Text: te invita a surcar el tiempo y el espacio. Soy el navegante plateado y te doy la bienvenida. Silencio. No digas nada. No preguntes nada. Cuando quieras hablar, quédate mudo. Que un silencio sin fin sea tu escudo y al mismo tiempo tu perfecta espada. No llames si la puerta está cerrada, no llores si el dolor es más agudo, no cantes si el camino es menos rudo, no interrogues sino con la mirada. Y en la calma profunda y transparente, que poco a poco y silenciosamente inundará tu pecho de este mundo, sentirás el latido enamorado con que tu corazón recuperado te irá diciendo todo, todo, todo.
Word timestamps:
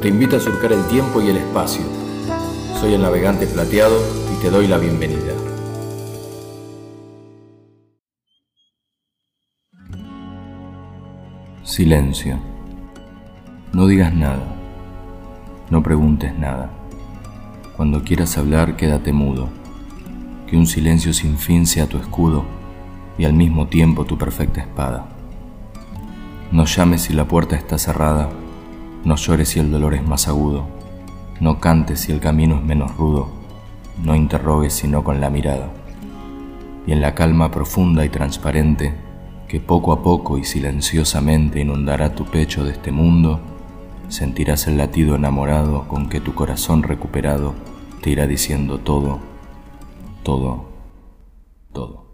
te 0.00 0.08
invita 0.08 0.36
a 0.36 0.40
surcar 0.40 0.72
el 0.72 0.84
tiempo 0.88 1.22
y 1.22 1.28
el 1.28 1.38
espacio. 1.38 1.82
Soy 2.80 2.94
el 2.94 3.02
navegante 3.02 3.46
plateado 3.46 3.96
y 4.34 4.42
te 4.42 4.50
doy 4.50 4.66
la 4.66 4.78
bienvenida. 4.78 5.32
Silencio. 11.62 12.38
No 13.72 13.86
digas 13.86 14.14
nada. 14.14 14.44
No 15.70 15.82
preguntes 15.82 16.38
nada. 16.38 16.70
Cuando 17.76 18.02
quieras 18.02 18.36
hablar, 18.38 18.76
quédate 18.76 19.12
mudo. 19.12 19.48
Que 20.46 20.56
un 20.56 20.66
silencio 20.66 21.12
sin 21.12 21.38
fin 21.38 21.66
sea 21.66 21.88
tu 21.88 21.98
escudo 21.98 22.44
y 23.18 23.24
al 23.24 23.32
mismo 23.32 23.66
tiempo 23.66 24.04
tu 24.04 24.18
perfecta 24.18 24.60
espada. 24.60 25.06
No 26.52 26.66
llames 26.66 27.02
si 27.02 27.14
la 27.14 27.26
puerta 27.26 27.56
está 27.56 27.78
cerrada, 27.78 28.28
no 29.06 29.14
llores 29.14 29.50
si 29.50 29.60
el 29.60 29.70
dolor 29.70 29.94
es 29.94 30.04
más 30.04 30.26
agudo, 30.26 30.66
no 31.38 31.60
cantes 31.60 32.00
si 32.00 32.12
el 32.12 32.18
camino 32.18 32.56
es 32.56 32.64
menos 32.64 32.96
rudo, 32.96 33.28
no 34.02 34.16
interrogues 34.16 34.74
sino 34.74 35.04
con 35.04 35.20
la 35.20 35.30
mirada. 35.30 35.70
Y 36.88 36.92
en 36.92 37.00
la 37.00 37.14
calma 37.14 37.52
profunda 37.52 38.04
y 38.04 38.08
transparente, 38.08 38.94
que 39.46 39.60
poco 39.60 39.92
a 39.92 40.02
poco 40.02 40.38
y 40.38 40.44
silenciosamente 40.44 41.60
inundará 41.60 42.16
tu 42.16 42.24
pecho 42.24 42.64
de 42.64 42.72
este 42.72 42.90
mundo, 42.90 43.38
sentirás 44.08 44.66
el 44.66 44.76
latido 44.76 45.14
enamorado 45.14 45.86
con 45.86 46.08
que 46.08 46.20
tu 46.20 46.34
corazón 46.34 46.82
recuperado 46.82 47.54
te 48.02 48.10
irá 48.10 48.26
diciendo 48.26 48.78
todo, 48.78 49.20
todo, 50.24 50.64
todo. 51.72 52.05